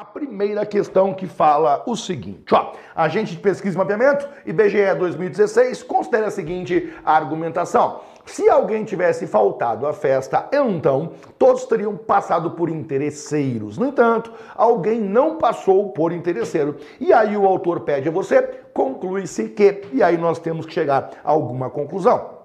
[0.00, 5.82] A primeira questão que fala o seguinte, ó, agente de pesquisa e mapeamento, IBGE 2016,
[5.82, 8.00] considera a seguinte argumentação.
[8.24, 13.76] Se alguém tivesse faltado à festa, então todos teriam passado por interesseiros.
[13.76, 16.78] No entanto, alguém não passou por interesseiro.
[16.98, 18.40] E aí o autor pede a você,
[18.72, 22.40] conclui-se que, e aí nós temos que chegar a alguma conclusão.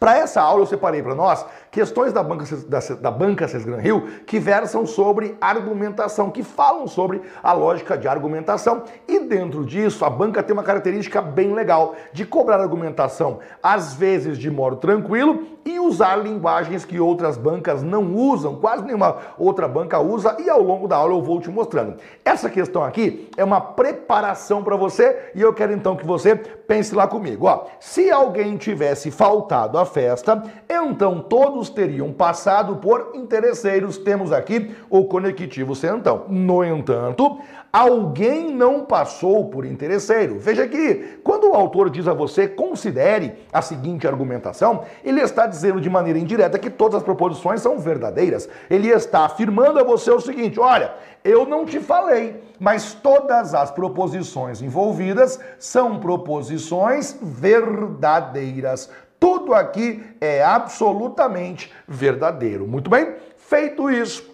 [0.00, 4.06] Para essa aula eu separei para nós questões da banca, da, da banca Sesgran Rio
[4.26, 8.82] que versam sobre argumentação, que falam sobre a lógica de argumentação.
[9.06, 14.38] E dentro disso, a banca tem uma característica bem legal de cobrar argumentação, às vezes
[14.38, 20.00] de modo tranquilo, e usar linguagens que outras bancas não usam, quase nenhuma outra banca
[20.00, 21.96] usa, e ao longo da aula eu vou te mostrando.
[22.24, 26.94] Essa questão aqui é uma preparação para você e eu quero então que você pense
[26.94, 27.46] lá comigo.
[27.46, 33.98] Ó, se alguém tivesse faltado à festa, então todos teriam passado por interesseiros.
[33.98, 36.24] Temos aqui o conectivo sentão.
[36.28, 37.38] No entanto,
[37.72, 40.38] alguém não passou por interesseiro.
[40.38, 45.80] Veja que quando o autor diz a você considere a seguinte argumentação, ele está dizendo
[45.80, 48.48] de maneira indireta que todas as proposições são verdadeiras.
[48.68, 53.70] Ele está afirmando a você o seguinte: olha, eu não te falei, mas todas as
[53.70, 58.90] proposições envolvidas são proposições verdadeiras.
[59.20, 62.66] Tudo aqui é absolutamente verdadeiro.
[62.66, 63.14] Muito bem?
[63.36, 64.29] Feito isso,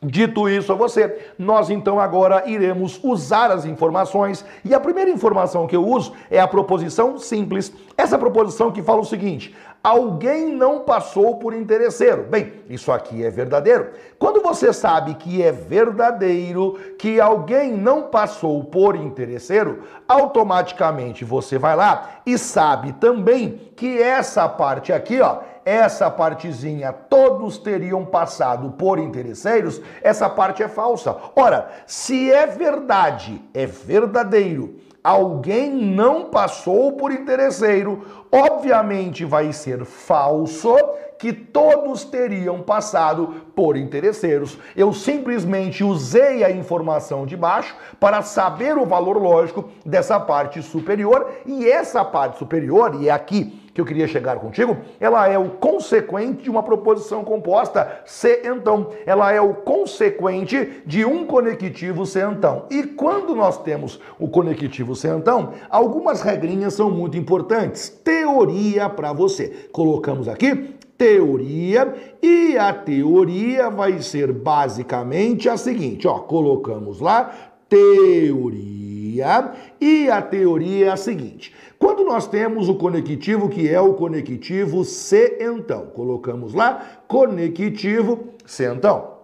[0.00, 5.66] Dito isso a você, nós então agora iremos usar as informações e a primeira informação
[5.66, 7.72] que eu uso é a proposição simples.
[7.96, 12.22] Essa proposição que fala o seguinte: alguém não passou por interesseiro.
[12.30, 13.88] Bem, isso aqui é verdadeiro.
[14.20, 21.74] Quando você sabe que é verdadeiro, que alguém não passou por interesseiro, automaticamente você vai
[21.74, 25.38] lá e sabe também que essa parte aqui, ó,
[25.68, 31.14] essa partezinha todos teriam passado por interesseiros, essa parte é falsa.
[31.36, 38.02] Ora, se é verdade, é verdadeiro, alguém não passou por interesseiro,
[38.32, 40.74] obviamente vai ser falso
[41.18, 44.58] que todos teriam passado por interesseiros.
[44.76, 51.30] Eu simplesmente usei a informação de baixo para saber o valor lógico dessa parte superior
[51.44, 55.50] e essa parte superior, e é aqui que eu queria chegar contigo, ela é o
[55.50, 58.88] consequente de uma proposição composta se então.
[59.06, 62.66] Ela é o consequente de um conectivo se então.
[62.70, 67.88] E quando nós temos o conectivo se então, algumas regrinhas são muito importantes.
[67.88, 69.68] Teoria para você.
[69.70, 79.52] Colocamos aqui teoria e a teoria vai ser basicamente a seguinte, ó, colocamos lá teoria
[79.80, 84.84] e a teoria é a seguinte: quando nós temos o conectivo que é o conectivo
[84.84, 89.18] se então, colocamos lá conectivo se então.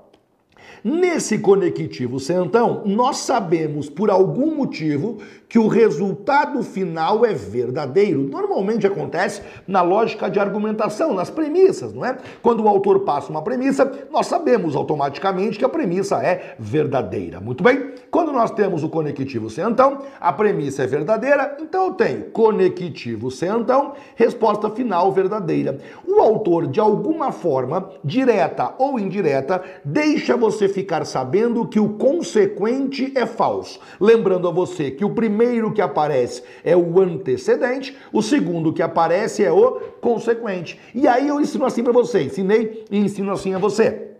[0.85, 5.17] Nesse conectivo centão, nós sabemos por algum motivo
[5.55, 8.23] que o resultado final é verdadeiro.
[8.23, 12.19] Normalmente acontece na lógica de argumentação, nas premissas, não é?
[12.43, 17.39] Quando o autor passa uma premissa, nós sabemos automaticamente que a premissa é verdadeira.
[17.39, 17.93] Muito bem?
[18.11, 23.93] Quando nós temos o conectivo centão, a premissa é verdadeira, então eu tenho conectivo centão,
[24.17, 25.79] resposta final verdadeira.
[26.05, 33.13] O autor, de alguma forma, direta ou indireta, deixa você ficar sabendo que o consequente
[33.15, 33.79] é falso.
[34.01, 39.45] Lembrando a você que o primeiro que aparece é o antecedente, o segundo que aparece
[39.45, 40.79] é o consequente.
[40.95, 44.15] E aí eu ensino assim para você, ensinei e ensino assim a você.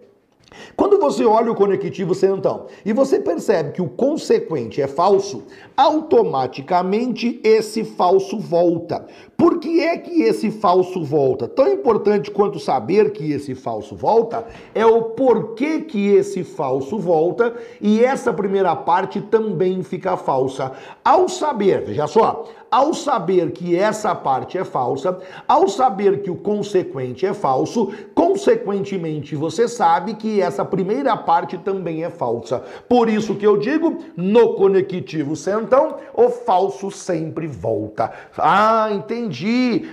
[0.77, 5.45] Quando você olha o conectivo centão e você percebe que o consequente é falso,
[5.77, 9.07] automaticamente esse falso volta.
[9.37, 11.49] Por que é que esse falso volta?
[11.49, 17.55] Tão importante quanto saber que esse falso volta é o porquê que esse falso volta
[17.81, 20.73] e essa primeira parte também fica falsa.
[21.05, 26.35] Ao saber, veja só, ao saber que essa parte é falsa, ao saber que o
[26.35, 32.65] consequente é falso, consequentemente você sabe que essa primeira parte também é falsa.
[32.89, 38.13] Por isso que eu digo, no conectivo centão, o falso sempre volta.
[38.37, 39.34] Ah, entendi.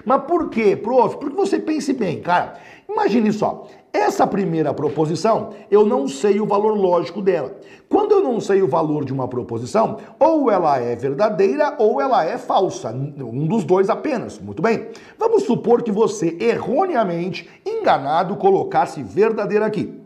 [0.05, 1.17] Mas por quê, prof?
[1.17, 2.53] Porque você pense bem, cara.
[2.89, 7.55] Imagine só, essa primeira proposição, eu não sei o valor lógico dela.
[7.89, 12.25] Quando eu não sei o valor de uma proposição, ou ela é verdadeira ou ela
[12.25, 12.89] é falsa.
[12.91, 14.39] Um dos dois apenas.
[14.39, 14.89] Muito bem.
[15.17, 20.00] Vamos supor que você erroneamente, enganado, colocasse verdadeira aqui.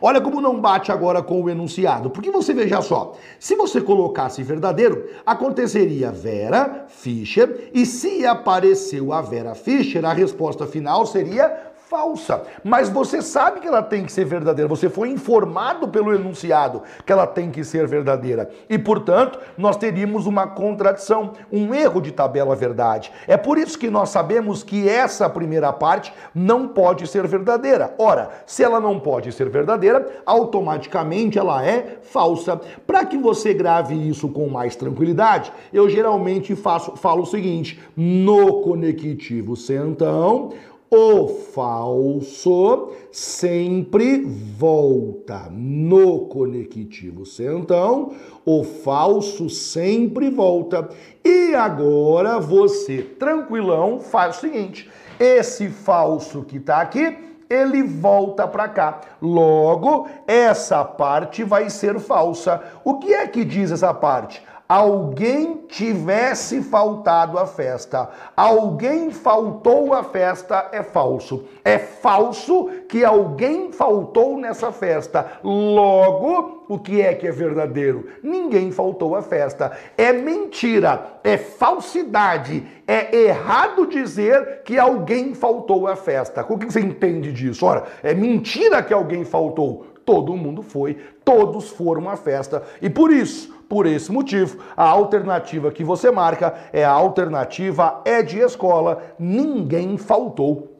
[0.00, 2.10] Olha como não bate agora com o enunciado.
[2.10, 9.20] Porque você veja só, se você colocasse verdadeiro, aconteceria Vera Fischer, e se apareceu a
[9.20, 12.42] Vera Fischer, a resposta final seria falsa.
[12.62, 14.68] Mas você sabe que ela tem que ser verdadeira.
[14.68, 18.50] Você foi informado pelo enunciado que ela tem que ser verdadeira.
[18.68, 23.10] E, portanto, nós teríamos uma contradição, um erro de tabela verdade.
[23.26, 27.94] É por isso que nós sabemos que essa primeira parte não pode ser verdadeira.
[27.98, 32.60] Ora, se ela não pode ser verdadeira, automaticamente ela é falsa.
[32.86, 38.60] Para que você grave isso com mais tranquilidade, eu geralmente faço, falo o seguinte: no
[38.60, 40.50] conectivo centão,
[40.90, 48.12] o falso sempre volta no conectivo centão,
[48.44, 50.88] o falso sempre volta.
[51.24, 54.90] E agora você, tranquilão, faz o seguinte:
[55.20, 57.16] esse falso que está aqui,
[57.50, 59.00] ele volta para cá.
[59.20, 62.62] Logo, essa parte vai ser falsa.
[62.84, 64.42] O que é que diz essa parte?
[64.68, 68.10] Alguém tivesse faltado à festa.
[68.36, 71.44] Alguém faltou à festa é falso.
[71.64, 75.38] É falso que alguém faltou nessa festa.
[75.42, 78.08] Logo, o que é que é verdadeiro?
[78.22, 79.72] Ninguém faltou à festa.
[79.96, 86.44] É mentira, é falsidade, é errado dizer que alguém faltou à festa.
[86.46, 87.64] O que você entende disso?
[87.64, 89.86] Ora, é mentira que alguém faltou.
[90.04, 92.62] Todo mundo foi, todos foram à festa.
[92.80, 98.22] E por isso, por esse motivo, a alternativa que você marca é a alternativa é
[98.22, 99.02] de escola.
[99.18, 100.74] Ninguém faltou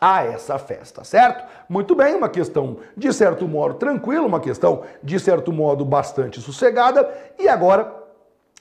[0.00, 1.44] a essa festa, certo?
[1.68, 7.08] Muito bem, uma questão de certo modo tranquila, uma questão de certo modo bastante sossegada.
[7.38, 8.03] E agora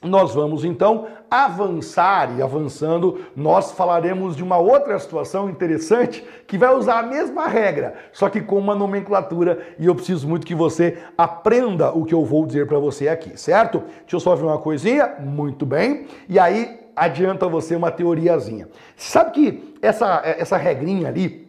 [0.03, 6.73] nós vamos então avançar e avançando, nós falaremos de uma outra situação interessante que vai
[6.75, 10.97] usar a mesma regra, só que com uma nomenclatura e eu preciso muito que você
[11.17, 13.79] aprenda o que eu vou dizer para você aqui, certo?
[14.01, 18.67] Deixa eu só ver uma coisinha, muito bem, e aí adianta você uma teoriazinha.
[18.95, 21.42] Sabe que essa, essa regrinha ali,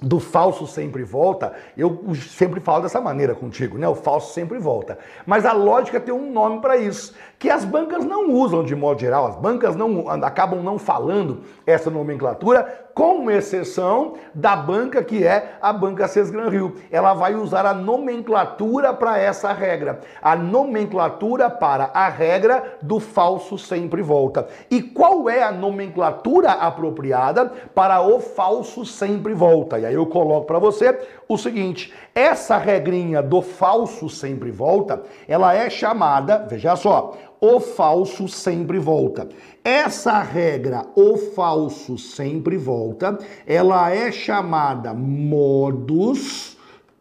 [0.00, 3.88] do falso sempre volta, eu sempre falo dessa maneira contigo, né?
[3.88, 4.98] O falso sempre volta.
[5.26, 9.00] Mas a lógica tem um nome para isso, que as bancas não usam de modo
[9.00, 15.52] geral, as bancas não acabam não falando essa nomenclatura, com exceção da banca que é
[15.62, 16.74] a banca Sesgran Rio.
[16.90, 20.00] Ela vai usar a nomenclatura para essa regra.
[20.20, 24.48] A nomenclatura para a regra do falso sempre volta.
[24.68, 29.78] E qual é a nomenclatura apropriada para o falso sempre volta?
[29.78, 30.98] E aí eu coloco para você
[31.28, 38.28] o seguinte: essa regrinha do falso sempre volta, ela é chamada, veja só, o falso
[38.28, 39.28] sempre volta.
[39.64, 46.56] Essa regra, o falso sempre volta, ela é chamada modus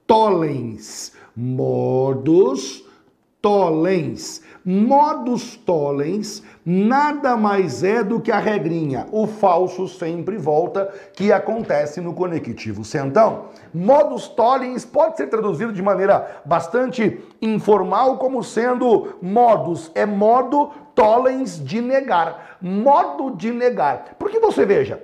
[0.05, 1.11] tollens.
[1.35, 2.83] Modus
[3.41, 4.41] tollens.
[4.65, 12.01] Modus tollens nada mais é do que a regrinha, o falso sempre volta, que acontece
[12.01, 13.45] no conectivo centão.
[13.73, 21.57] Modus tollens pode ser traduzido de maneira bastante informal como sendo modus, é modo tollens
[21.57, 24.17] de negar, modo de negar.
[24.19, 25.01] Porque você veja,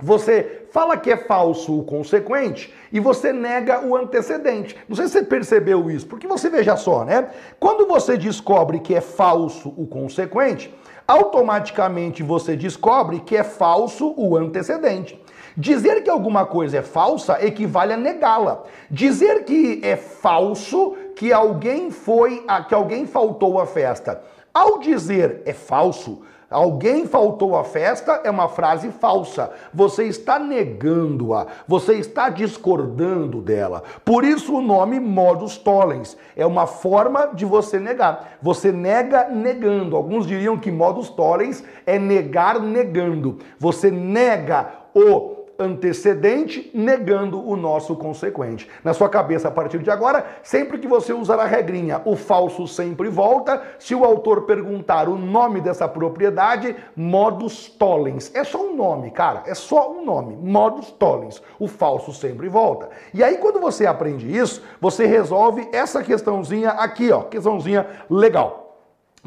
[0.00, 4.76] você fala que é falso o consequente e você nega o antecedente.
[4.88, 7.30] Não sei se você percebeu isso, porque você veja só, né?
[7.60, 10.72] Quando você descobre que é falso o consequente,
[11.08, 15.18] automaticamente você descobre que é falso o antecedente.
[15.56, 18.62] Dizer que alguma coisa é falsa equivale a negá-la.
[18.90, 24.22] Dizer que é falso que alguém foi, que alguém faltou à festa.
[24.52, 29.50] Ao dizer é falso, Alguém faltou à festa é uma frase falsa.
[29.72, 33.82] Você está negando-a, você está discordando dela.
[34.02, 38.38] Por isso o nome modus tollens é uma forma de você negar.
[38.40, 39.94] Você nega negando.
[39.94, 43.38] Alguns diriam que modus tollens é negar negando.
[43.58, 48.68] Você nega o antecedente negando o nosso consequente.
[48.84, 52.68] Na sua cabeça, a partir de agora, sempre que você usar a regrinha, o falso
[52.68, 58.30] sempre volta, se o autor perguntar o nome dessa propriedade, modus tollens.
[58.34, 61.42] É só um nome, cara, é só um nome, modus tollens.
[61.58, 62.88] O falso sempre volta.
[63.12, 68.67] E aí, quando você aprende isso, você resolve essa questãozinha aqui, ó, questãozinha legal.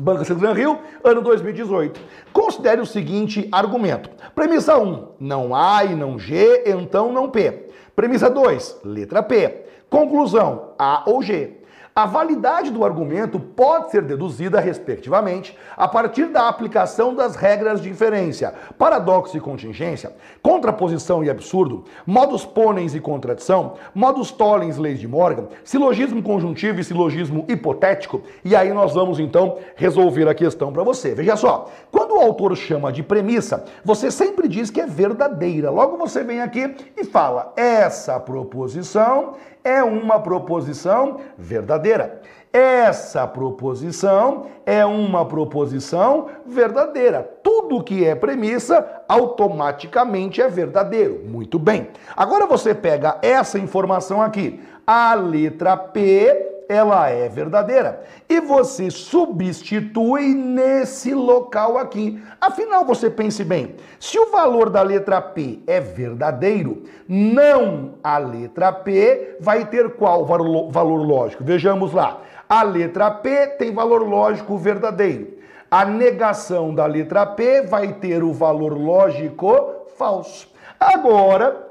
[0.01, 2.01] Banco Central Rio, ano 2018.
[2.33, 4.09] Considere o seguinte argumento.
[4.33, 7.69] Premissa 1, não A e não G, então não P.
[7.95, 9.65] Premissa 2, letra P.
[9.91, 11.60] Conclusão, A ou G.
[11.93, 17.89] A validade do argumento pode ser deduzida, respectivamente, a partir da aplicação das regras de
[17.89, 25.07] inferência, paradoxo e contingência, contraposição e absurdo, modus ponens e contradição, modus tollens, leis de
[25.07, 30.83] Morgan, silogismo conjuntivo e silogismo hipotético, e aí nós vamos então resolver a questão para
[30.83, 31.13] você.
[31.13, 35.69] Veja só, quando o autor chama de premissa, você sempre diz que é verdadeira.
[35.69, 42.21] Logo você vem aqui e fala: essa proposição é uma proposição verdadeira.
[42.53, 47.23] Essa proposição é uma proposição verdadeira.
[47.41, 51.21] Tudo que é premissa automaticamente é verdadeiro.
[51.25, 51.87] Muito bem.
[52.15, 54.59] Agora você pega essa informação aqui.
[54.85, 58.03] A letra P ela é verdadeira.
[58.29, 62.23] E você substitui nesse local aqui.
[62.39, 68.71] Afinal, você pense bem: se o valor da letra P é verdadeiro, não a letra
[68.71, 71.43] P vai ter qual valor lógico?
[71.43, 72.21] Vejamos lá.
[72.47, 75.39] A letra P tem valor lógico verdadeiro.
[75.69, 80.47] A negação da letra P vai ter o valor lógico falso.
[80.79, 81.70] Agora,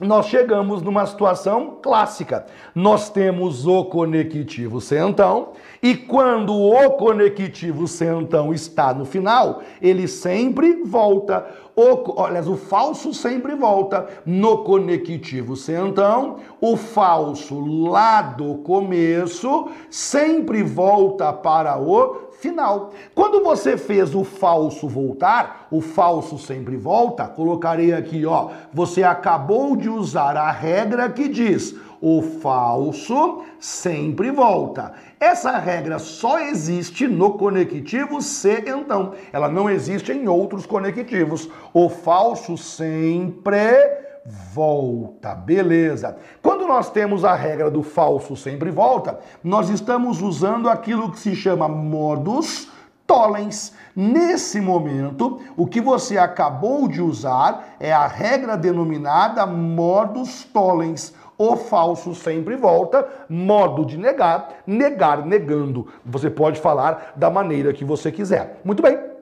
[0.00, 2.46] nós chegamos numa situação clássica.
[2.74, 5.50] Nós temos o conectivo centão,
[5.82, 11.46] e quando o conectivo centão está no final, ele sempre volta.
[11.76, 21.32] O, o falso sempre volta no conectivo centão, o falso lá do começo sempre volta
[21.32, 22.92] para o final.
[23.14, 29.74] Quando você fez o falso voltar, o falso sempre volta, colocarei aqui, ó, você acabou
[29.74, 34.92] de usar a regra que diz o falso sempre volta.
[35.18, 39.14] Essa regra só existe no conectivo C, então.
[39.32, 41.48] Ela não existe em outros conectivos.
[41.72, 45.34] O falso sempre volta.
[45.34, 46.16] Beleza.
[46.42, 51.34] Quando nós temos a regra do falso sempre volta, nós estamos usando aquilo que se
[51.34, 52.68] chama modus
[53.06, 53.74] tollens.
[53.94, 61.12] Nesse momento, o que você acabou de usar é a regra denominada modus tollens.
[61.36, 65.88] O falso sempre volta, modo de negar, negar negando.
[66.04, 68.60] Você pode falar da maneira que você quiser.
[68.64, 69.13] Muito bem.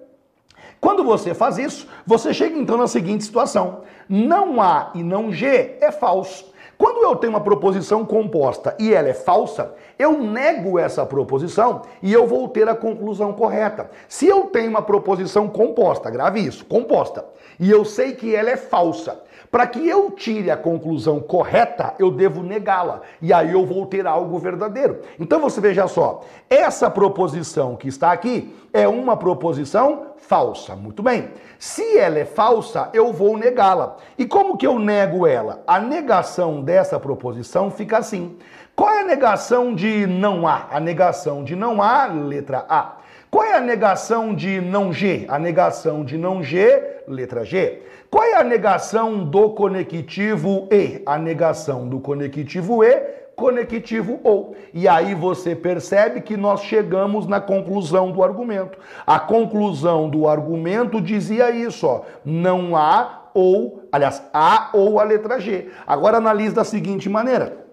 [0.83, 5.77] Quando você faz isso, você chega então na seguinte situação: não A e não G
[5.81, 6.51] é falso.
[6.77, 12.13] Quando eu tenho uma proposição composta e ela é falsa, eu nego essa proposição e
[12.13, 13.93] eu vou ter a conclusão correta.
[14.09, 17.25] Se eu tenho uma proposição composta, grave isso, composta,
[17.61, 22.11] e eu sei que ela é falsa, para que eu tire a conclusão correta, eu
[22.11, 23.03] devo negá-la.
[23.21, 25.03] E aí eu vou ter algo verdadeiro.
[25.21, 30.75] Então você veja só, essa proposição que está aqui é uma proposição falsa.
[30.75, 31.29] Muito bem.
[31.59, 33.99] Se ela é falsa, eu vou negá-la.
[34.17, 35.63] E como que eu nego ela?
[35.67, 38.39] A negação dessa proposição fica assim.
[38.75, 40.69] Qual é a negação de não há?
[40.71, 43.03] A negação de não há, letra A.
[43.31, 45.27] Qual é a negação de não G?
[45.29, 47.83] A negação de não G, letra G.
[48.13, 51.01] Qual é a negação do conectivo E?
[51.07, 52.95] A negação do conectivo E,
[53.35, 54.55] conectivo ou.
[54.75, 58.77] E aí você percebe que nós chegamos na conclusão do argumento.
[59.07, 65.41] A conclusão do argumento dizia isso, ó, não há ou, aliás, há ou a letra
[65.41, 65.71] G.
[65.87, 67.65] Agora analise da seguinte maneira.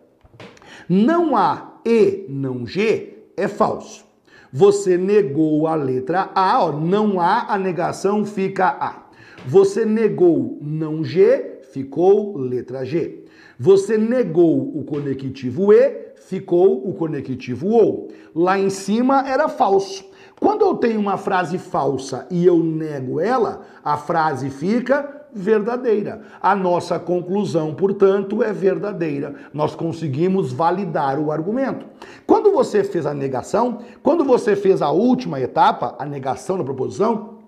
[0.87, 4.05] Não há e não G é falso.
[4.53, 9.08] Você negou a letra A, ó, não há, a negação fica A.
[9.47, 13.23] Você negou não G, ficou letra G.
[13.57, 18.09] Você negou o conectivo E, ficou o conectivo OU.
[18.35, 20.05] Lá em cima era falso.
[20.39, 26.21] Quando eu tenho uma frase falsa e eu nego ela, a frase fica verdadeira.
[26.41, 29.35] A nossa conclusão, portanto, é verdadeira.
[29.53, 31.85] Nós conseguimos validar o argumento.
[32.25, 37.38] Quando você fez a negação, quando você fez a última etapa, a negação da proposição,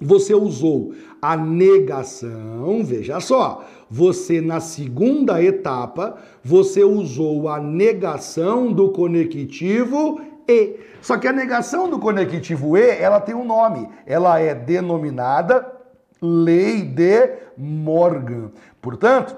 [0.00, 8.90] você usou a negação, veja só, você na segunda etapa, você usou a negação do
[8.90, 10.76] conectivo e.
[11.00, 15.82] Só que a negação do conectivo e, ela tem um nome, ela é denominada
[16.20, 18.52] lei de Morgan.
[18.80, 19.36] Portanto,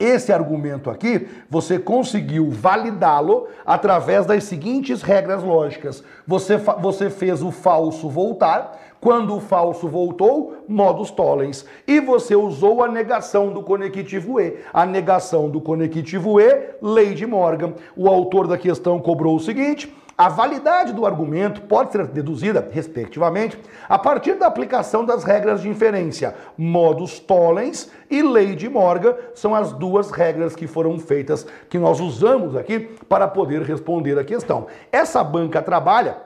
[0.00, 6.02] esse argumento aqui, você conseguiu validá-lo através das seguintes regras lógicas.
[6.26, 11.64] Você, você fez o falso voltar, quando o falso voltou, modus tollens.
[11.86, 14.58] E você usou a negação do conectivo E.
[14.72, 17.74] A negação do conectivo E, lei de Morgan.
[17.96, 23.58] O autor da questão cobrou o seguinte: A validade do argumento pode ser deduzida, respectivamente,
[23.88, 26.34] a partir da aplicação das regras de inferência.
[26.58, 32.00] Modus tollens e lei de Morgan são as duas regras que foram feitas, que nós
[32.00, 34.66] usamos aqui para poder responder a questão.
[34.92, 36.18] Essa banca trabalha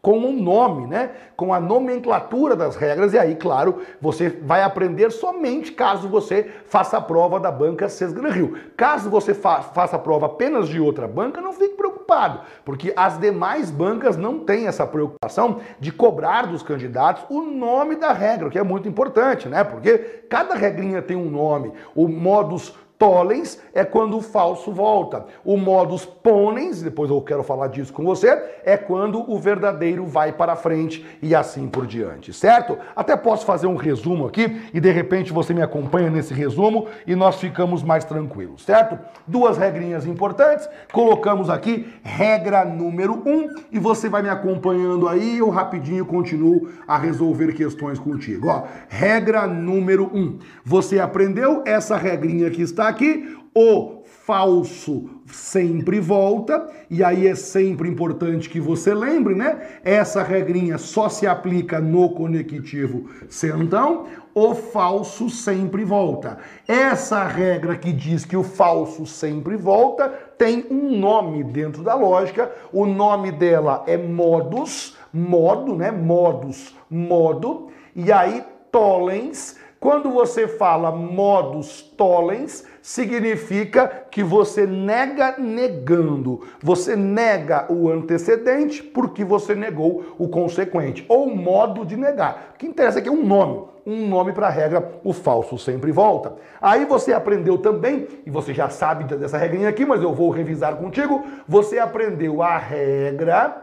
[0.00, 1.10] com um nome, né?
[1.36, 6.98] Com a nomenclatura das regras, e aí, claro, você vai aprender somente caso você faça
[6.98, 8.58] a prova da banca Sesgran Rio.
[8.76, 13.18] Caso você fa faça a prova apenas de outra banca, não fique preocupado, porque as
[13.18, 18.50] demais bancas não têm essa preocupação de cobrar dos candidatos o nome da regra, o
[18.50, 19.64] que é muito importante, né?
[19.64, 21.72] Porque cada regrinha tem um nome.
[21.94, 25.26] O modus Tollens é quando o falso volta.
[25.44, 28.28] O modus ponens, depois eu quero falar disso com você,
[28.64, 32.76] é quando o verdadeiro vai para frente e assim por diante, certo?
[32.96, 37.14] Até posso fazer um resumo aqui e de repente você me acompanha nesse resumo e
[37.14, 38.98] nós ficamos mais tranquilos, certo?
[39.26, 45.50] Duas regrinhas importantes, colocamos aqui regra número um e você vai me acompanhando aí, eu
[45.50, 48.48] rapidinho continuo a resolver questões contigo.
[48.48, 56.68] Ó, regra número um, você aprendeu essa regrinha que está aqui, o falso sempre volta,
[56.90, 59.80] e aí é sempre importante que você lembre, né?
[59.82, 66.38] Essa regrinha só se aplica no conectivo sentão, o falso sempre volta.
[66.66, 72.50] Essa regra que diz que o falso sempre volta tem um nome dentro da lógica,
[72.72, 75.90] o nome dela é modus, modo, né?
[75.90, 86.46] Modus, modo, e aí tollens quando você fala modus tollens, significa que você nega negando.
[86.62, 92.52] Você nega o antecedente porque você negou o consequente, ou modo de negar.
[92.54, 93.66] O que interessa aqui é um nome.
[93.86, 96.34] Um nome para a regra, o falso sempre volta.
[96.60, 100.76] Aí você aprendeu também, e você já sabe dessa regrinha aqui, mas eu vou revisar
[100.76, 101.24] contigo.
[101.46, 103.62] Você aprendeu a regra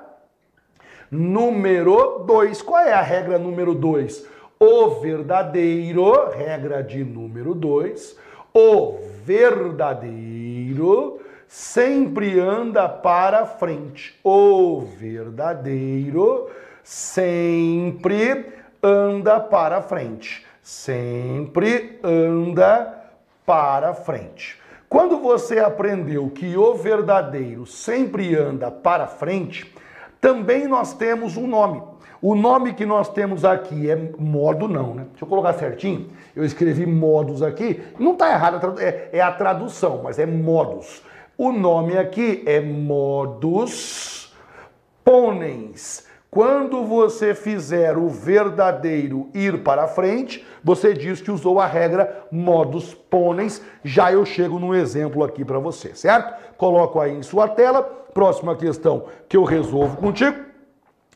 [1.11, 2.61] número 2.
[2.61, 4.25] Qual é a regra número 2?
[4.59, 8.17] O verdadeiro, regra de número 2,
[8.55, 14.17] o verdadeiro sempre anda para frente.
[14.23, 16.49] O verdadeiro
[16.81, 18.45] sempre
[18.81, 20.45] anda para frente.
[20.63, 22.97] Sempre anda
[23.45, 24.57] para frente.
[24.87, 29.75] Quando você aprendeu que o verdadeiro sempre anda para frente,
[30.21, 31.83] também nós temos um nome.
[32.27, 35.05] O nome que nós temos aqui é modo não, né?
[35.11, 36.07] Deixa eu colocar certinho.
[36.35, 37.79] Eu escrevi modos aqui.
[37.99, 41.03] Não está errado, é, é a tradução, mas é modos.
[41.37, 44.33] O nome aqui é modus
[45.03, 46.07] ponens.
[46.31, 52.95] Quando você fizer o verdadeiro ir para frente, você diz que usou a regra modus
[52.95, 53.61] ponens.
[53.83, 56.33] Já eu chego no exemplo aqui para você, certo?
[56.57, 57.83] Coloco aí em sua tela.
[57.83, 60.54] Próxima questão que eu resolvo contigo.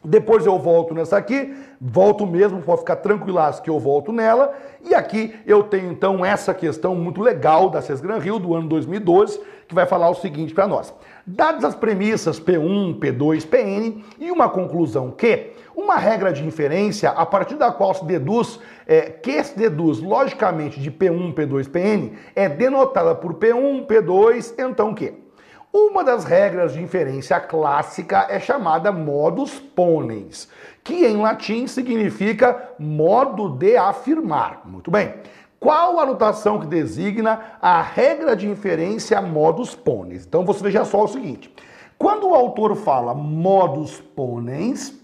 [0.03, 4.53] Depois eu volto nessa aqui, volto mesmo, pode ficar tranquilaço que eu volto nela.
[4.81, 9.41] E aqui eu tenho então essa questão muito legal da Sesgran Rio do ano 2012,
[9.67, 10.93] que vai falar o seguinte para nós.
[11.27, 17.25] Dadas as premissas P1, P2, PN e uma conclusão que uma regra de inferência a
[17.25, 22.47] partir da qual se deduz, é, que se deduz logicamente de P1, P2, PN, é
[22.47, 25.28] denotada por P1, P2, então que?
[25.71, 30.49] Uma das regras de inferência clássica é chamada modus ponens,
[30.83, 34.61] que em latim significa modo de afirmar.
[34.65, 35.13] Muito bem.
[35.59, 40.25] Qual a notação que designa a regra de inferência modus ponens?
[40.25, 41.53] Então você veja só o seguinte:
[41.99, 44.99] quando o autor fala modus ponens,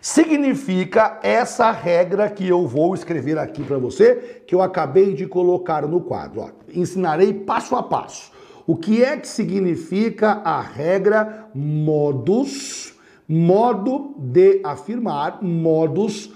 [0.00, 5.82] significa essa regra que eu vou escrever aqui para você, que eu acabei de colocar
[5.82, 6.42] no quadro.
[6.42, 8.37] Ó, ensinarei passo a passo.
[8.68, 12.92] O que é que significa a regra modus,
[13.26, 16.30] modo de afirmar, modus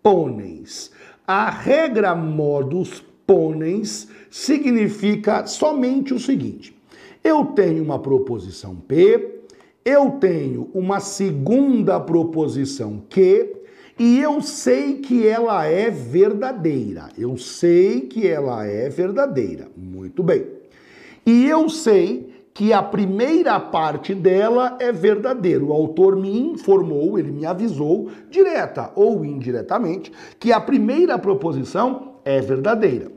[0.00, 0.92] ponens?
[1.26, 6.72] A regra modus ponens significa somente o seguinte:
[7.24, 9.40] eu tenho uma proposição P,
[9.84, 13.56] eu tenho uma segunda proposição Q,
[13.98, 17.08] e eu sei que ela é verdadeira.
[17.18, 19.66] Eu sei que ela é verdadeira.
[19.76, 20.51] Muito bem.
[21.24, 25.64] E eu sei que a primeira parte dela é verdadeira.
[25.64, 32.40] O autor me informou, ele me avisou, direta ou indiretamente, que a primeira proposição é
[32.40, 33.10] verdadeira.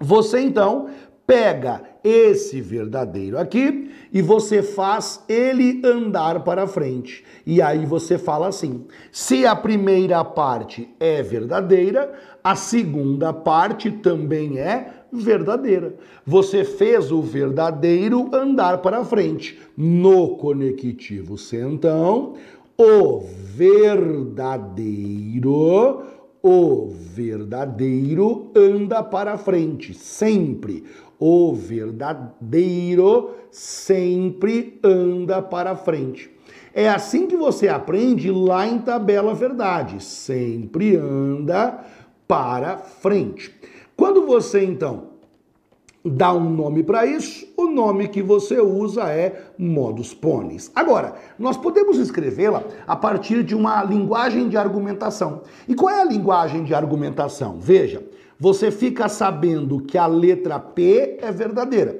[0.00, 0.88] Você então
[1.26, 7.24] pega esse verdadeiro aqui e você faz ele andar para frente.
[7.46, 14.58] E aí você fala assim: se a primeira parte é verdadeira, a segunda parte também
[14.58, 15.94] é verdadeira.
[16.26, 19.58] Você fez o verdadeiro andar para frente.
[19.76, 22.34] No conectivo sentão,
[22.78, 23.20] o
[23.54, 24.72] verdadeiro,
[26.42, 30.84] o verdadeiro anda para frente, sempre.
[31.18, 36.30] O verdadeiro sempre anda para frente.
[36.74, 40.02] É assim que você aprende lá em tabela verdade.
[40.02, 41.84] Sempre anda
[42.26, 43.54] para frente.
[44.02, 45.10] Quando você então
[46.04, 50.72] dá um nome para isso, o nome que você usa é modus ponens.
[50.74, 55.42] Agora, nós podemos escrevê-la a partir de uma linguagem de argumentação.
[55.68, 57.60] E qual é a linguagem de argumentação?
[57.60, 58.02] Veja,
[58.40, 61.96] você fica sabendo que a letra P é verdadeira.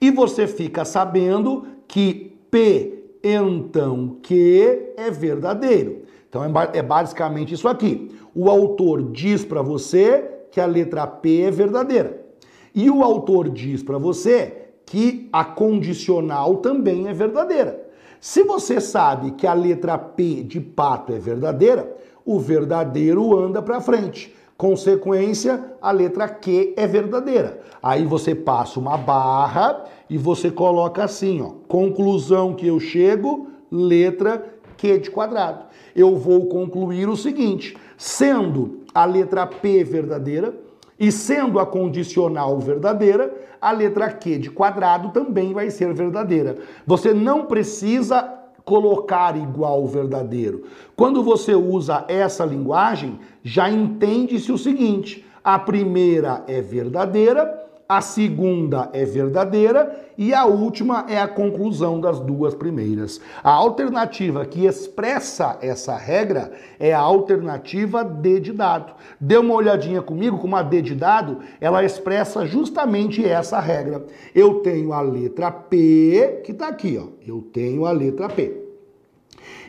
[0.00, 6.02] E você fica sabendo que P então Q é verdadeiro.
[6.28, 8.10] Então é, é basicamente isso aqui.
[8.34, 12.26] O autor diz para você que a letra P é verdadeira.
[12.74, 17.88] E o autor diz para você que a condicional também é verdadeira.
[18.20, 23.80] Se você sabe que a letra P de pato é verdadeira, o verdadeiro anda para
[23.80, 24.34] frente.
[24.56, 27.60] Consequência, a letra Q é verdadeira.
[27.80, 31.52] Aí você passa uma barra e você coloca assim, ó.
[31.68, 34.44] Conclusão que eu chego, letra
[34.76, 35.66] Q de quadrado.
[35.94, 40.52] Eu vou concluir o seguinte: sendo a letra P verdadeira
[40.98, 46.58] e sendo a condicional verdadeira, a letra Q de quadrado também vai ser verdadeira.
[46.84, 48.28] Você não precisa
[48.64, 50.64] colocar igual verdadeiro.
[50.96, 58.90] Quando você usa essa linguagem, já entende-se o seguinte: a primeira é verdadeira, a segunda
[58.92, 63.18] é verdadeira e a última é a conclusão das duas primeiras.
[63.42, 68.92] A alternativa que expressa essa regra é a alternativa D de dado.
[69.18, 74.04] Dê uma olhadinha comigo como a D de dado, ela expressa justamente essa regra.
[74.34, 77.06] Eu tenho a letra P, que está aqui, ó.
[77.26, 78.68] Eu tenho a letra P.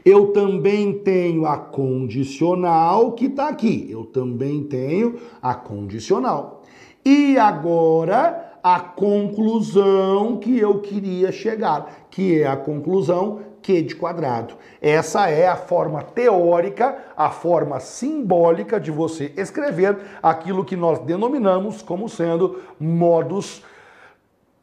[0.04, 3.88] Eu também tenho a condicional que está aqui.
[3.90, 6.59] Eu também tenho a condicional.
[7.06, 14.56] E agora a conclusão que eu queria chegar, que é a conclusão Q de quadrado.
[14.82, 21.82] Essa é a forma teórica, a forma simbólica de você escrever aquilo que nós denominamos
[21.82, 23.64] como sendo modos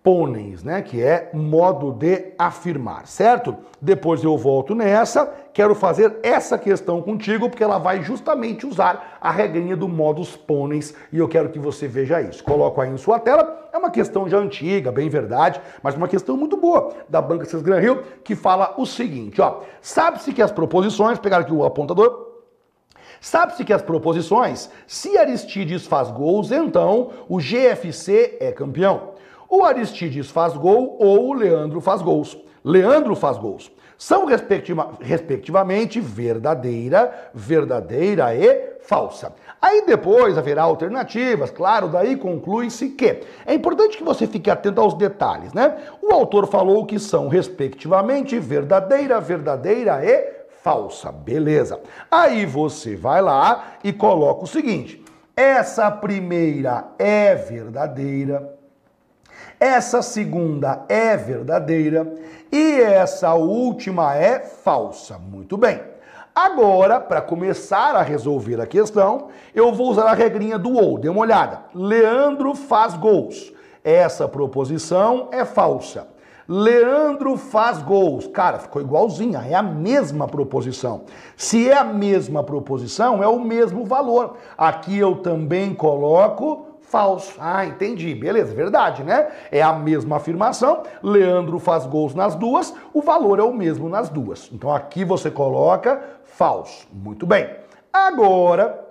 [0.06, 0.82] ponens, né?
[0.82, 3.56] Que é modo de afirmar, certo?
[3.82, 9.32] Depois eu volto nessa, quero fazer essa questão contigo, porque ela vai justamente usar a
[9.32, 12.44] regrinha do modus ponens e eu quero que você veja isso.
[12.44, 16.36] Coloco aí em sua tela, é uma questão já antiga, bem verdade, mas uma questão
[16.36, 19.62] muito boa da Banca Cis Gran Rio, que fala o seguinte, ó.
[19.80, 22.26] Sabe-se que as proposições, pegar aqui o apontador,
[23.18, 29.15] Sabe-se que as proposições, se Aristides faz gols, então o GFC é campeão.
[29.48, 32.36] O Aristides faz gol ou o Leandro faz gols.
[32.64, 33.70] Leandro faz gols.
[33.98, 39.32] São respectiva, respectivamente verdadeira, verdadeira e falsa.
[39.60, 44.94] Aí depois haverá alternativas, claro, daí conclui-se que é importante que você fique atento aos
[44.94, 45.78] detalhes, né?
[46.02, 51.10] O autor falou que são respectivamente verdadeira, verdadeira e falsa.
[51.10, 51.80] Beleza.
[52.10, 55.02] Aí você vai lá e coloca o seguinte:
[55.34, 58.55] essa primeira é verdadeira,
[59.58, 62.12] essa segunda é verdadeira
[62.52, 65.18] e essa última é falsa.
[65.18, 65.80] Muito bem.
[66.34, 70.98] Agora, para começar a resolver a questão, eu vou usar a regrinha do ou.
[70.98, 71.60] Dê uma olhada.
[71.74, 73.52] Leandro faz gols.
[73.82, 76.08] Essa proposição é falsa.
[76.46, 78.26] Leandro faz gols.
[78.26, 81.02] Cara, ficou igualzinha, é a mesma proposição.
[81.36, 84.36] Se é a mesma proposição, é o mesmo valor.
[84.58, 87.34] Aqui eu também coloco falso.
[87.38, 88.14] Ah, entendi.
[88.14, 89.28] Beleza, verdade, né?
[89.50, 90.82] É a mesma afirmação.
[91.02, 94.48] Leandro faz gols nas duas, o valor é o mesmo nas duas.
[94.52, 96.86] Então aqui você coloca falso.
[96.92, 97.50] Muito bem.
[97.92, 98.84] Agora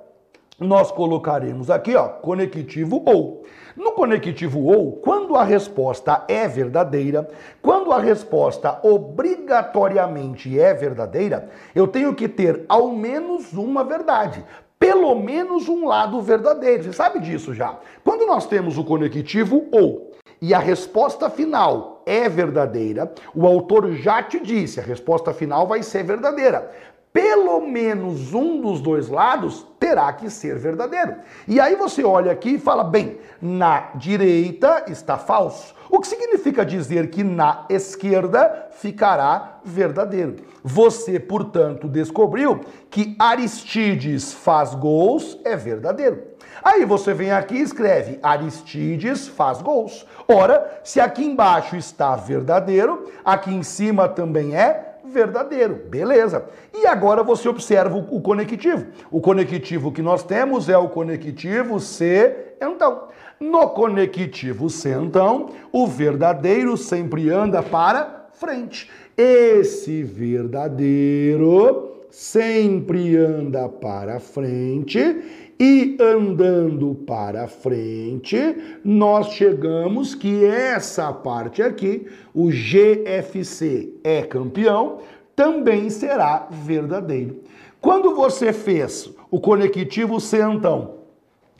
[0.59, 3.43] nós colocaremos aqui, ó, conectivo ou.
[3.75, 7.27] No conectivo ou, quando a resposta é verdadeira,
[7.61, 14.45] quando a resposta obrigatoriamente é verdadeira, eu tenho que ter ao menos uma verdade
[14.79, 16.83] pelo menos um lado verdadeiro.
[16.83, 17.77] Você sabe disso já.
[18.03, 20.11] Quando nós temos o conectivo ou
[20.41, 25.81] e a resposta final é verdadeira, o autor já te disse, a resposta final vai
[25.81, 26.71] ser verdadeira.
[27.15, 31.15] Pelo menos um dos dois lados terá que ser verdadeiro.
[31.47, 35.73] E aí você olha aqui e fala: bem, na direita está falso.
[35.89, 40.35] O que significa dizer que na esquerda ficará verdadeiro.
[40.61, 46.21] Você, portanto, descobriu que Aristides faz gols é verdadeiro.
[46.63, 50.05] Aí você vem aqui e escreve Aristides faz gols.
[50.27, 55.75] Ora, se aqui embaixo está verdadeiro, aqui em cima também é verdadeiro.
[55.89, 56.45] Beleza.
[56.73, 58.87] E agora você observa o conectivo.
[59.11, 63.09] O conectivo que nós temos é o conectivo C, então.
[63.39, 68.89] No conectivo C, então, o verdadeiro sempre anda para frente.
[69.17, 78.37] Esse verdadeiro sempre anda para frente e andando para frente,
[78.83, 84.99] nós chegamos que essa parte aqui, o GFC é campeão,
[85.35, 87.41] também será verdadeiro.
[87.79, 90.17] Quando você fez o conectivo
[90.51, 90.95] então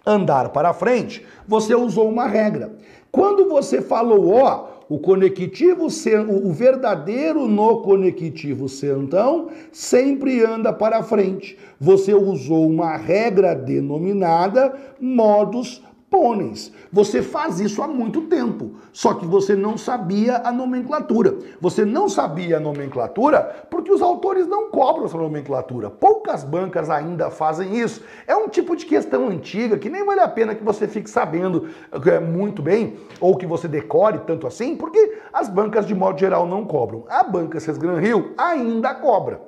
[0.06, 2.76] andar para frente, você usou uma regra.
[3.12, 5.88] Quando você falou, ó, o conectivo,
[6.30, 11.58] o verdadeiro no conectivo centão sempre anda para frente.
[11.80, 15.82] Você usou uma regra denominada modus
[16.16, 16.72] pôneis.
[16.94, 21.36] Você faz isso há muito tempo, só que você não sabia a nomenclatura.
[21.60, 25.90] Você não sabia a nomenclatura porque os autores não cobram essa nomenclatura.
[25.90, 28.02] Poucas bancas ainda fazem isso.
[28.26, 31.68] É um tipo de questão antiga que nem vale a pena que você fique sabendo
[32.06, 36.48] é, muito bem ou que você decore tanto assim, porque as bancas de modo geral
[36.48, 37.04] não cobram.
[37.10, 39.45] A banca Sesgran Rio ainda cobra.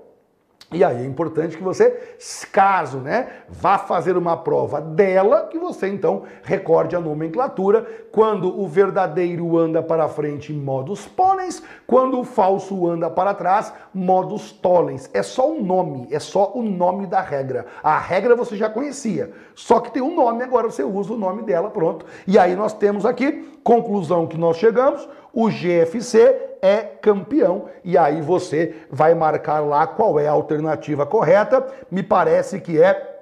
[0.73, 2.17] E aí é importante que você,
[2.51, 8.67] caso né, vá fazer uma prova dela, que você então recorde a nomenclatura quando o
[8.67, 15.09] verdadeiro anda para frente, modus ponens, quando o falso anda para trás, modus tollens.
[15.13, 17.65] É só o nome, é só o nome da regra.
[17.81, 21.43] A regra você já conhecia, só que tem um nome, agora você usa o nome
[21.43, 22.05] dela, pronto.
[22.27, 27.65] E aí nós temos aqui, conclusão que nós chegamos, o GFC é campeão.
[27.83, 31.65] E aí você vai marcar lá qual é a alternativa correta.
[31.89, 33.15] Me parece que é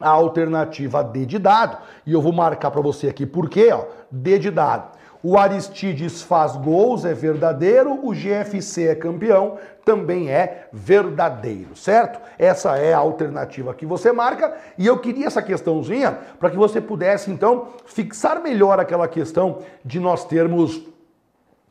[0.00, 1.78] a alternativa D de dado.
[2.04, 4.96] E eu vou marcar para você aqui por quê, ó, D de dado.
[5.22, 7.98] O Aristides faz gols, é verdadeiro.
[8.06, 12.20] O GFC é campeão, também é verdadeiro, certo?
[12.38, 14.54] Essa é a alternativa que você marca.
[14.78, 19.98] E eu queria essa questãozinha para que você pudesse, então, fixar melhor aquela questão de
[19.98, 20.80] nós termos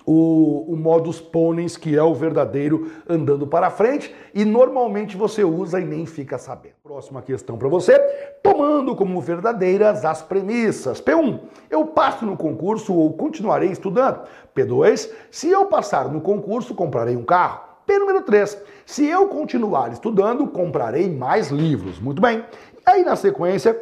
[0.06, 5.80] o, o modus ponens, que é o verdadeiro andando para frente, e normalmente você usa
[5.80, 6.76] e nem fica sabendo.
[6.84, 7.98] Próxima questão para você,
[8.44, 11.02] tomando como verdadeiras as premissas.
[11.02, 11.40] P1,
[11.70, 14.22] eu passo no concurso ou continuarei estudando.
[14.56, 17.62] P2, se eu passar no concurso, comprarei um carro.
[17.86, 22.00] P número 3, se eu continuar estudando, comprarei mais livros.
[22.00, 22.44] Muito bem.
[22.86, 23.80] Aí na sequência,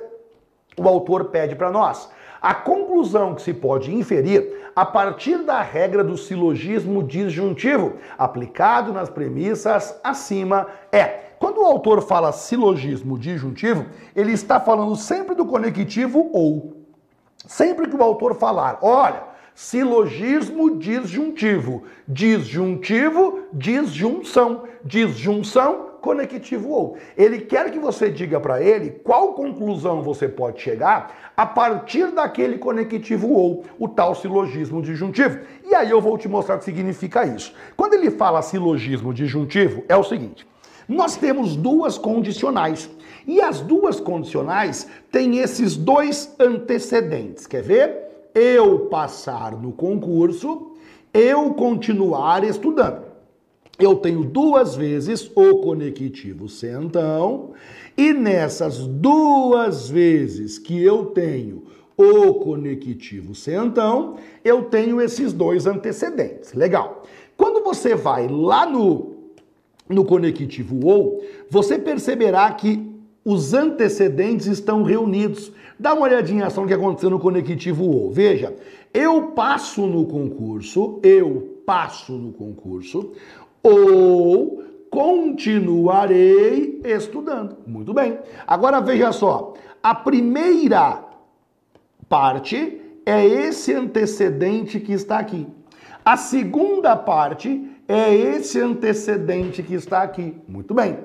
[0.78, 2.10] o autor pede para nós
[2.44, 9.10] a conclusão que se pode inferir a partir da regra do silogismo disjuntivo, aplicado nas
[9.10, 11.06] premissas acima, é
[11.40, 16.76] quando o autor fala silogismo disjuntivo, ele está falando sempre do conectivo ou.
[17.48, 19.24] Sempre que o autor falar, olha,
[19.56, 26.98] silogismo disjuntivo, disjuntivo, disjunção, disjunção, conectivo ou.
[27.18, 32.58] Ele quer que você diga para ele qual conclusão você pode chegar a partir daquele
[32.58, 35.40] conectivo ou, o tal silogismo disjuntivo.
[35.66, 37.54] E aí eu vou te mostrar o que significa isso.
[37.78, 40.46] Quando ele fala silogismo disjuntivo, é o seguinte:
[40.90, 42.90] nós temos duas condicionais.
[43.26, 47.48] E as duas condicionais têm esses dois antecedentes.
[47.48, 48.04] Quer ver?
[48.36, 50.74] Eu passar no concurso,
[51.14, 53.13] eu continuar estudando
[53.80, 57.52] eu tenho duas vezes o conectivo centão,
[57.98, 61.64] e nessas duas vezes que eu tenho
[61.98, 66.54] o conectivo centão, eu tenho esses dois antecedentes.
[66.54, 67.04] Legal.
[67.38, 69.14] Quando você vai lá no,
[69.90, 72.94] no conectivo ou, você perceberá que
[73.26, 75.52] os antecedentes estão reunidos.
[75.80, 78.12] Dá uma olhadinha só no que aconteceu no conectivo ou.
[78.12, 78.54] Veja,
[78.94, 83.14] eu passo no concurso, eu passo no concurso,
[83.64, 87.58] ou continuarei estudando.
[87.66, 88.20] Muito bem.
[88.46, 91.04] Agora veja só, a primeira
[92.08, 95.48] parte é esse antecedente que está aqui.
[96.06, 100.36] A segunda parte é esse antecedente que está aqui.
[100.48, 101.00] Muito bem.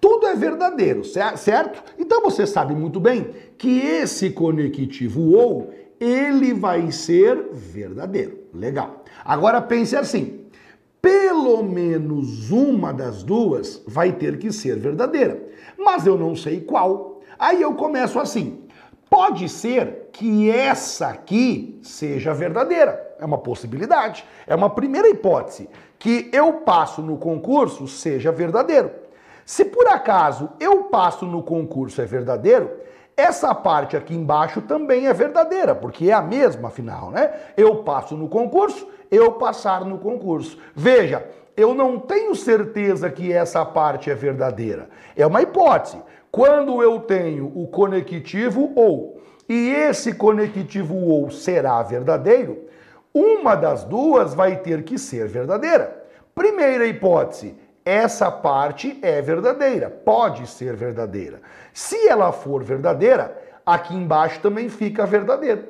[0.00, 1.82] Tudo é verdadeiro, certo?
[1.98, 8.38] Então você sabe muito bem que esse conectivo ou ele vai ser verdadeiro.
[8.54, 9.04] Legal.
[9.24, 10.37] Agora pense assim:
[11.08, 15.42] pelo menos uma das duas vai ter que ser verdadeira,
[15.78, 17.22] mas eu não sei qual.
[17.38, 18.64] Aí eu começo assim:
[19.08, 23.16] pode ser que essa aqui seja verdadeira.
[23.18, 24.22] É uma possibilidade.
[24.46, 25.70] É uma primeira hipótese.
[25.98, 28.90] Que eu passo no concurso seja verdadeiro.
[29.46, 32.70] Se por acaso eu passo no concurso é verdadeiro,
[33.16, 37.32] essa parte aqui embaixo também é verdadeira, porque é a mesma, afinal, né?
[37.56, 40.58] Eu passo no concurso, eu passar no concurso.
[40.74, 44.88] Veja, eu não tenho certeza que essa parte é verdadeira.
[45.16, 46.00] É uma hipótese.
[46.30, 52.66] Quando eu tenho o conectivo ou e esse conectivo ou será verdadeiro,
[53.14, 56.04] uma das duas vai ter que ser verdadeira.
[56.34, 61.40] Primeira hipótese, essa parte é verdadeira, pode ser verdadeira.
[61.72, 65.64] Se ela for verdadeira, aqui embaixo também fica verdadeiro.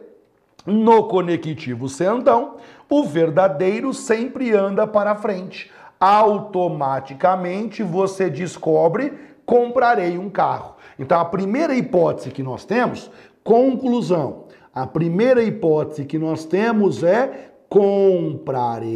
[0.69, 2.57] No conectivo C, então,
[2.91, 5.71] o verdadeiro sempre anda para frente.
[5.99, 9.13] Automaticamente você descobre
[9.49, 10.77] comprarei um carro.
[10.99, 13.11] Então a primeira hipótese que nós temos,
[13.43, 14.45] conclusão.
[14.75, 18.87] A primeira hipótese que nós temos é comprarei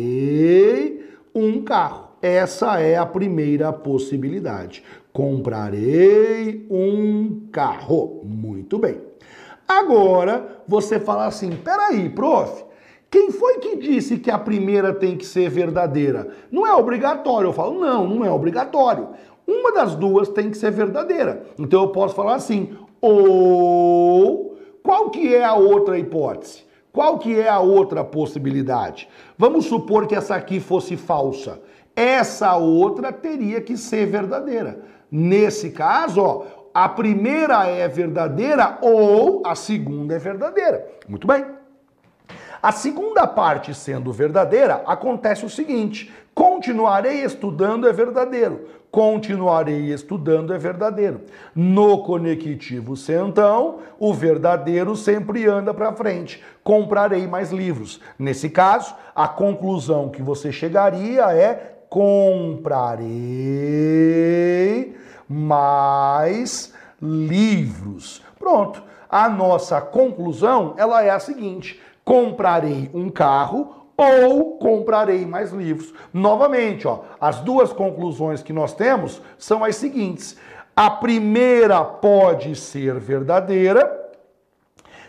[1.34, 2.08] um carro.
[2.20, 4.84] Essa é a primeira possibilidade.
[5.10, 8.20] Comprarei um carro.
[8.22, 9.00] Muito bem.
[9.78, 12.64] Agora você fala assim: peraí, prof.
[13.10, 16.28] Quem foi que disse que a primeira tem que ser verdadeira?
[16.50, 17.48] Não é obrigatório.
[17.48, 19.08] Eu falo, não, não é obrigatório.
[19.46, 21.44] Uma das duas tem que ser verdadeira.
[21.58, 26.64] Então eu posso falar assim, ou qual que é a outra hipótese?
[26.90, 29.08] Qual que é a outra possibilidade?
[29.36, 31.60] Vamos supor que essa aqui fosse falsa.
[31.94, 34.80] Essa outra teria que ser verdadeira.
[35.10, 40.86] Nesse caso, ó, a primeira é verdadeira ou a segunda é verdadeira.
[41.06, 41.44] Muito bem.
[42.62, 50.58] A segunda parte sendo verdadeira, acontece o seguinte: continuarei estudando é verdadeiro, continuarei estudando é
[50.58, 51.22] verdadeiro.
[51.54, 56.40] No conectivo C, então, o verdadeiro sempre anda para frente.
[56.62, 58.00] Comprarei mais livros.
[58.16, 63.02] Nesse caso, a conclusão que você chegaria é comprarei
[65.32, 68.22] mais livros.
[68.38, 68.82] Pronto.
[69.08, 75.92] A nossa conclusão, ela é a seguinte: comprarei um carro ou comprarei mais livros.
[76.12, 80.36] Novamente, ó, as duas conclusões que nós temos são as seguintes.
[80.74, 84.00] A primeira pode ser verdadeira.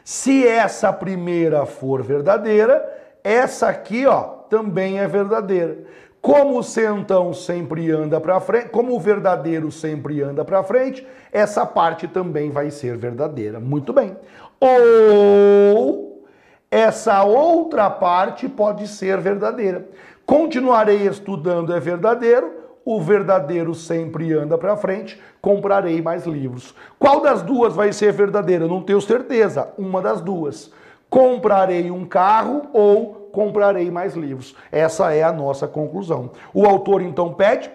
[0.03, 2.83] Se essa primeira for verdadeira,
[3.23, 5.85] essa aqui, ó, também é verdadeira.
[6.23, 12.07] Como o sempre anda para frente, como o verdadeiro sempre anda para frente, essa parte
[12.07, 13.59] também vai ser verdadeira.
[13.59, 14.15] Muito bem.
[14.57, 16.25] Ou
[16.71, 19.85] essa outra parte pode ser verdadeira.
[20.25, 22.53] Continuarei estudando é verdadeiro,
[22.85, 26.73] o verdadeiro sempre anda para frente, comprarei mais livros.
[26.97, 28.65] Qual das duas vai ser verdadeira?
[28.65, 29.73] Não tenho certeza.
[29.77, 30.71] Uma das duas.
[31.09, 34.55] Comprarei um carro ou comprarei mais livros.
[34.71, 36.29] Essa é a nossa conclusão.
[36.53, 37.69] O autor então pede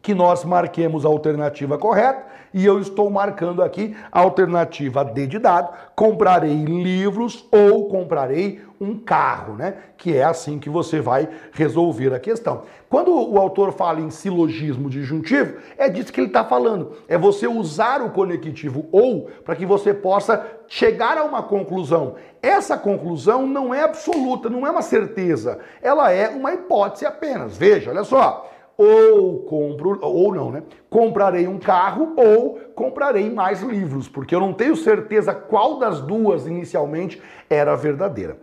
[0.00, 5.38] que nós marquemos a alternativa correta e eu estou marcando aqui a alternativa D de
[5.38, 9.74] dado, comprarei livros ou comprarei um carro, né?
[9.98, 12.62] Que é assim que você vai resolver a questão.
[12.88, 16.92] Quando o autor fala em silogismo disjuntivo, é disso que ele está falando.
[17.06, 22.14] É você usar o conectivo ou para que você possa chegar a uma conclusão.
[22.42, 25.58] Essa conclusão não é absoluta, não é uma certeza.
[25.82, 27.58] Ela é uma hipótese apenas.
[27.58, 28.50] Veja, olha só
[28.82, 30.62] ou compro, ou não, né?
[30.88, 36.46] Comprarei um carro ou comprarei mais livros, porque eu não tenho certeza qual das duas
[36.46, 38.38] inicialmente era verdadeira.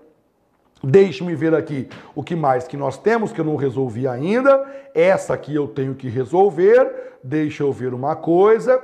[0.84, 4.64] Deixe-me ver aqui o que mais que nós temos, que eu não resolvi ainda.
[4.94, 7.18] Essa aqui eu tenho que resolver.
[7.24, 8.80] Deixa eu ver uma coisa.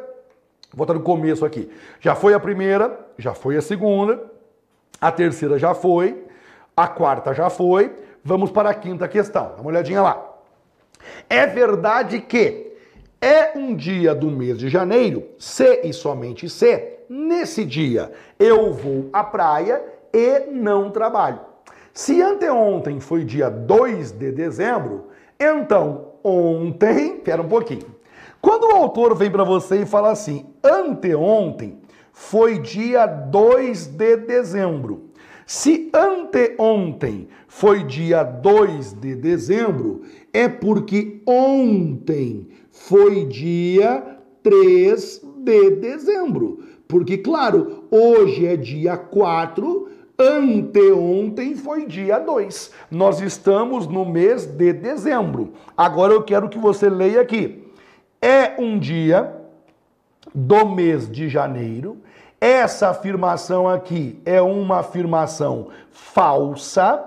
[0.74, 1.72] Vou estar no começo aqui.
[2.00, 4.24] Já foi a primeira, já foi a segunda,
[5.00, 6.26] a terceira já foi,
[6.76, 7.94] a quarta já foi.
[8.24, 9.54] Vamos para a quinta questão.
[9.56, 10.33] Dá uma olhadinha lá.
[11.30, 12.74] É verdade que
[13.22, 19.10] é um dia do mês de janeiro, se e somente se, nesse dia eu vou
[19.14, 19.82] à praia
[20.14, 21.40] e não trabalho.
[21.94, 25.08] Se anteontem foi dia 2 de dezembro,
[25.40, 27.94] então ontem, pera um pouquinho.
[28.42, 31.80] Quando o autor vem para você e fala assim, anteontem
[32.12, 35.12] foi dia 2 de dezembro.
[35.46, 40.02] Se anteontem foi dia 2 de dezembro,
[40.32, 46.64] é porque ontem foi dia 3 de dezembro.
[46.88, 52.72] Porque, claro, hoje é dia 4, anteontem foi dia 2.
[52.92, 55.54] Nós estamos no mês de dezembro.
[55.76, 57.64] Agora eu quero que você leia aqui.
[58.22, 59.36] É um dia
[60.34, 61.98] do mês de janeiro.
[62.44, 67.02] Essa afirmação aqui é uma afirmação falsa.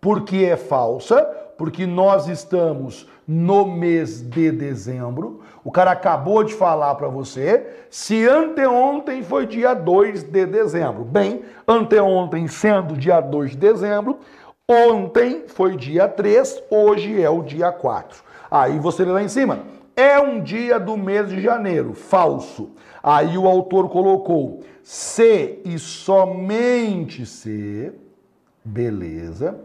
[0.00, 1.40] Por que é falsa?
[1.60, 5.42] porque nós estamos no mês de dezembro.
[5.62, 11.04] O cara acabou de falar para você se anteontem foi dia 2 de dezembro.
[11.04, 14.20] Bem, anteontem sendo dia 2 de dezembro,
[14.66, 18.22] ontem foi dia 3, hoje é o dia 4.
[18.50, 19.58] Aí você lê lá em cima.
[19.94, 21.92] É um dia do mês de janeiro.
[21.92, 22.70] Falso.
[23.02, 24.60] Aí o autor colocou
[24.90, 27.92] se e somente se.
[28.64, 29.60] Beleza.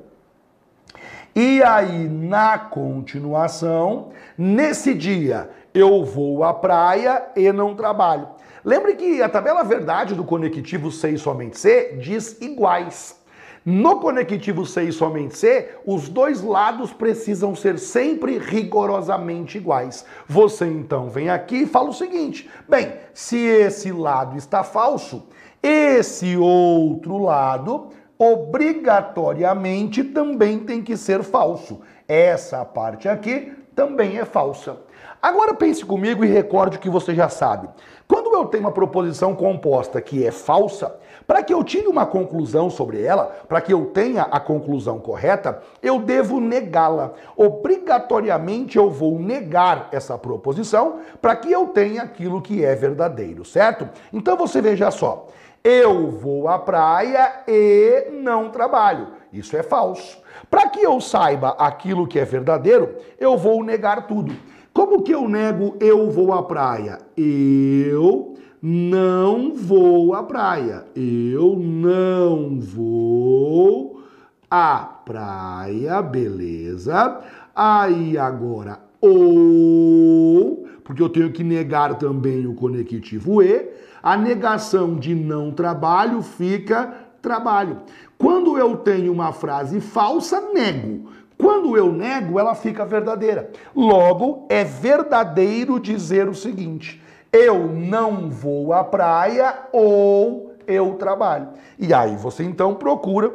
[1.36, 8.30] E aí, na continuação, nesse dia eu vou à praia e não trabalho.
[8.64, 13.20] Lembre que a tabela verdade do conectivo C e somente C diz iguais.
[13.66, 20.06] No conectivo C e somente C, os dois lados precisam ser sempre rigorosamente iguais.
[20.28, 25.24] Você então vem aqui e fala o seguinte: bem, se esse lado está falso,
[25.64, 27.88] esse outro lado
[28.20, 31.82] obrigatoriamente também tem que ser falso.
[32.08, 34.78] Essa parte aqui também é falsa.
[35.20, 37.68] Agora pense comigo e recorde o que você já sabe.
[38.08, 40.96] Quando eu tenho uma proposição composta que é falsa,
[41.26, 45.62] para que eu tire uma conclusão sobre ela, para que eu tenha a conclusão correta,
[45.82, 47.14] eu devo negá-la.
[47.36, 53.90] Obrigatoriamente eu vou negar essa proposição para que eu tenha aquilo que é verdadeiro, certo?
[54.14, 55.28] Então você veja só.
[55.64, 59.08] Eu vou à praia e não trabalho.
[59.34, 60.20] Isso é falso.
[60.48, 64.36] Para que eu saiba aquilo que é verdadeiro, eu vou negar tudo.
[64.72, 67.00] Como que eu nego eu vou à praia?
[67.18, 68.35] Eu
[68.68, 70.86] não vou à praia.
[70.96, 74.02] Eu não vou
[74.50, 77.22] à praia, beleza?
[77.56, 83.70] Aí agora ou, porque eu tenho que negar também o conectivo e,
[84.02, 86.92] a negação de não trabalho fica
[87.22, 87.82] trabalho.
[88.18, 91.12] Quando eu tenho uma frase falsa, nego.
[91.38, 93.52] Quando eu nego, ela fica verdadeira.
[93.76, 97.05] Logo, é verdadeiro dizer o seguinte:
[97.36, 101.50] eu não vou à praia ou eu trabalho.
[101.78, 103.32] E aí você então procura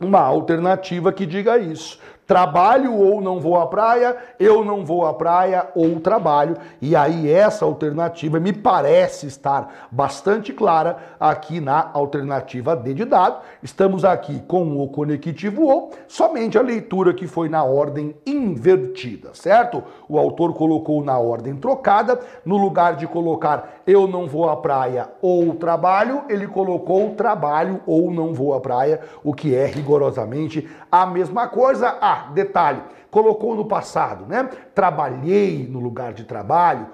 [0.00, 1.98] uma alternativa que diga isso.
[2.26, 6.56] Trabalho ou não vou à praia, eu não vou à praia ou trabalho.
[6.82, 13.42] E aí essa alternativa me parece estar bastante clara aqui na alternativa D de dado.
[13.62, 19.84] Estamos aqui com o conectivo ou, somente a leitura que foi na ordem invertida, certo?
[20.08, 25.10] O autor colocou na ordem trocada, no lugar de colocar eu não vou à praia
[25.22, 31.06] ou trabalho, ele colocou trabalho ou não vou à praia, o que é rigorosamente a
[31.06, 31.96] mesma coisa.
[32.16, 34.48] Ah, detalhe, colocou no passado, né?
[34.74, 36.86] Trabalhei no lugar de trabalho,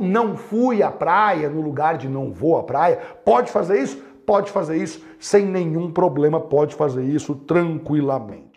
[0.00, 2.98] não fui à praia no lugar de não vou à praia.
[3.24, 3.96] Pode fazer isso?
[4.26, 8.51] Pode fazer isso sem nenhum problema, pode fazer isso tranquilamente.